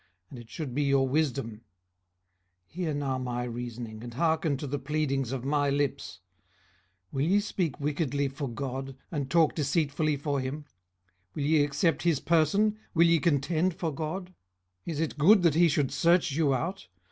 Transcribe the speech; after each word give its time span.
and 0.31 0.39
it 0.39 0.49
should 0.49 0.73
be 0.73 0.81
your 0.81 1.07
wisdom. 1.07 1.61
18:013:006 2.73 2.73
Hear 2.73 2.93
now 2.95 3.17
my 3.19 3.43
reasoning, 3.43 4.03
and 4.03 4.15
hearken 4.15 4.57
to 4.57 4.65
the 4.65 4.79
pleadings 4.79 5.31
of 5.31 5.45
my 5.45 5.69
lips. 5.69 6.21
18:013:007 7.09 7.13
Will 7.13 7.21
ye 7.25 7.39
speak 7.39 7.79
wickedly 7.79 8.27
for 8.27 8.49
God? 8.49 8.95
and 9.11 9.29
talk 9.29 9.53
deceitfully 9.53 10.17
for 10.17 10.39
him? 10.39 10.65
18:013:008 11.35 11.35
Will 11.35 11.43
ye 11.43 11.63
accept 11.63 12.01
his 12.01 12.19
person? 12.19 12.79
will 12.95 13.05
ye 13.05 13.19
contend 13.19 13.75
for 13.75 13.93
God? 13.93 14.33
18:013:009 14.87 14.87
Is 14.93 14.99
it 15.01 15.17
good 15.19 15.43
that 15.43 15.53
he 15.53 15.67
should 15.69 15.91
search 15.91 16.31
you 16.31 16.51
out? 16.55 16.87